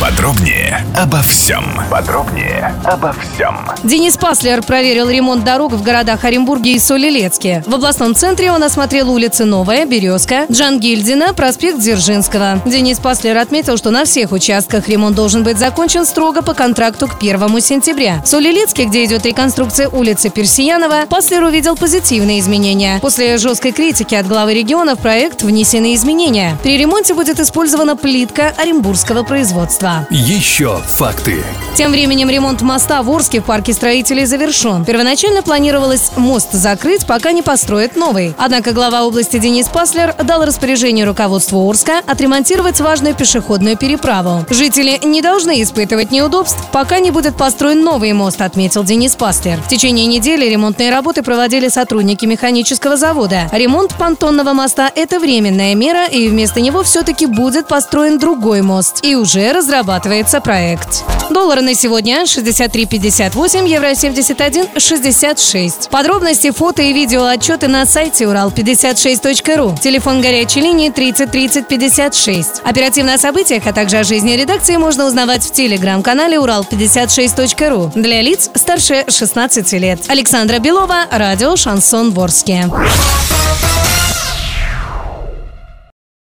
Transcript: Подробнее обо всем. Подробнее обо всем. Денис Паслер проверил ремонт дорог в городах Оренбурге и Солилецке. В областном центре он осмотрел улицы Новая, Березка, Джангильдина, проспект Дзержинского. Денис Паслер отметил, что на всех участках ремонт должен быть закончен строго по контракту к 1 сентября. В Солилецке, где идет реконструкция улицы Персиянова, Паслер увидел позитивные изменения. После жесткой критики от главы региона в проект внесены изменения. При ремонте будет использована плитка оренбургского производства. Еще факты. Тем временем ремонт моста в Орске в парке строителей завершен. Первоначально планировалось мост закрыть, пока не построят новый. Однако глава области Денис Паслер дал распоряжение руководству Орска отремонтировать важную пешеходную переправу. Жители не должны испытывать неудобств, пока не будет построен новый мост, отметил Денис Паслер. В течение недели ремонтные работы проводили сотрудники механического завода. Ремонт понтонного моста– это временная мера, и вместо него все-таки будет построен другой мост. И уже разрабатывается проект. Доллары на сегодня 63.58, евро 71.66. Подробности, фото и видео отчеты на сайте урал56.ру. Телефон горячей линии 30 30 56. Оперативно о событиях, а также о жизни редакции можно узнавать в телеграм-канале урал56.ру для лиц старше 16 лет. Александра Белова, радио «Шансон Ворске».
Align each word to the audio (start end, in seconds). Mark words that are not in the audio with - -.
Подробнее 0.00 0.84
обо 0.96 1.22
всем. 1.22 1.64
Подробнее 1.90 2.74
обо 2.84 3.12
всем. 3.14 3.56
Денис 3.84 4.18
Паслер 4.18 4.62
проверил 4.62 5.08
ремонт 5.08 5.44
дорог 5.44 5.72
в 5.72 5.82
городах 5.82 6.24
Оренбурге 6.24 6.72
и 6.72 6.78
Солилецке. 6.78 7.64
В 7.66 7.74
областном 7.74 8.14
центре 8.14 8.52
он 8.52 8.62
осмотрел 8.62 9.10
улицы 9.10 9.46
Новая, 9.46 9.86
Березка, 9.86 10.46
Джангильдина, 10.50 11.32
проспект 11.32 11.78
Дзержинского. 11.78 12.60
Денис 12.66 12.98
Паслер 12.98 13.36
отметил, 13.38 13.78
что 13.78 13.90
на 13.90 14.04
всех 14.04 14.32
участках 14.32 14.88
ремонт 14.88 15.16
должен 15.16 15.42
быть 15.42 15.58
закончен 15.58 16.04
строго 16.04 16.42
по 16.42 16.52
контракту 16.52 17.08
к 17.08 17.16
1 17.16 17.60
сентября. 17.60 18.20
В 18.24 18.28
Солилецке, 18.28 18.84
где 18.84 19.04
идет 19.06 19.24
реконструкция 19.24 19.88
улицы 19.88 20.28
Персиянова, 20.28 21.06
Паслер 21.08 21.42
увидел 21.44 21.76
позитивные 21.76 22.40
изменения. 22.40 22.98
После 23.00 23.38
жесткой 23.38 23.72
критики 23.72 24.14
от 24.14 24.28
главы 24.28 24.54
региона 24.54 24.96
в 24.96 24.98
проект 24.98 25.42
внесены 25.42 25.94
изменения. 25.94 26.58
При 26.62 26.76
ремонте 26.76 27.14
будет 27.14 27.40
использована 27.40 27.96
плитка 27.96 28.52
оренбургского 28.56 29.22
производства. 29.22 29.73
Еще 30.10 30.78
факты. 30.86 31.42
Тем 31.74 31.90
временем 31.90 32.30
ремонт 32.30 32.62
моста 32.62 33.02
в 33.02 33.10
Орске 33.10 33.40
в 33.40 33.44
парке 33.44 33.72
строителей 33.72 34.26
завершен. 34.26 34.84
Первоначально 34.84 35.42
планировалось 35.42 36.12
мост 36.16 36.52
закрыть, 36.52 37.04
пока 37.04 37.32
не 37.32 37.42
построят 37.42 37.96
новый. 37.96 38.34
Однако 38.38 38.72
глава 38.72 39.04
области 39.04 39.38
Денис 39.38 39.66
Паслер 39.66 40.14
дал 40.22 40.44
распоряжение 40.44 41.04
руководству 41.04 41.68
Орска 41.68 42.00
отремонтировать 42.06 42.80
важную 42.80 43.16
пешеходную 43.16 43.76
переправу. 43.76 44.46
Жители 44.50 45.00
не 45.04 45.20
должны 45.20 45.60
испытывать 45.62 46.12
неудобств, 46.12 46.58
пока 46.70 47.00
не 47.00 47.10
будет 47.10 47.36
построен 47.36 47.82
новый 47.82 48.12
мост, 48.12 48.40
отметил 48.40 48.84
Денис 48.84 49.16
Паслер. 49.16 49.60
В 49.60 49.68
течение 49.68 50.06
недели 50.06 50.48
ремонтные 50.48 50.90
работы 50.90 51.22
проводили 51.22 51.68
сотрудники 51.68 52.24
механического 52.24 52.96
завода. 52.96 53.48
Ремонт 53.50 53.94
понтонного 53.94 54.52
моста– 54.52 54.88
это 54.94 55.18
временная 55.18 55.74
мера, 55.74 56.06
и 56.06 56.28
вместо 56.28 56.60
него 56.60 56.84
все-таки 56.84 57.26
будет 57.26 57.66
построен 57.66 58.20
другой 58.20 58.62
мост. 58.62 59.00
И 59.02 59.16
уже 59.16 59.52
разрабатывается 59.64 60.40
проект. 60.40 61.04
Доллары 61.30 61.62
на 61.62 61.74
сегодня 61.74 62.24
63.58, 62.24 63.66
евро 63.66 63.92
71.66. 63.92 65.88
Подробности, 65.88 66.50
фото 66.50 66.82
и 66.82 66.92
видео 66.92 67.24
отчеты 67.24 67.66
на 67.68 67.86
сайте 67.86 68.24
урал56.ру. 68.24 69.74
Телефон 69.80 70.20
горячей 70.20 70.60
линии 70.60 70.90
30 70.90 71.30
30 71.30 71.66
56. 71.66 72.60
Оперативно 72.62 73.14
о 73.14 73.18
событиях, 73.18 73.66
а 73.66 73.72
также 73.72 73.96
о 73.96 74.04
жизни 74.04 74.32
редакции 74.32 74.76
можно 74.76 75.06
узнавать 75.06 75.42
в 75.42 75.52
телеграм-канале 75.52 76.36
урал56.ру 76.36 77.92
для 77.94 78.20
лиц 78.20 78.50
старше 78.54 79.06
16 79.08 79.72
лет. 79.72 80.00
Александра 80.08 80.58
Белова, 80.58 81.06
радио 81.10 81.56
«Шансон 81.56 82.10
Ворске». 82.12 82.68